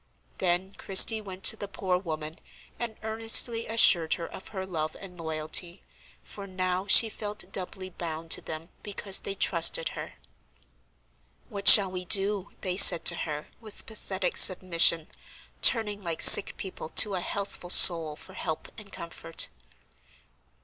[0.39, 2.39] Then Christie went to the poor woman,
[2.79, 5.83] and earnestly assured her of her love and loyalty;
[6.23, 10.15] for now she felt doubly bound to them because they trusted her.
[11.49, 15.07] "What shall we do?" they said to her, with pathetic submission,
[15.61, 19.49] turning like sick people to a healthful soul for help and comfort.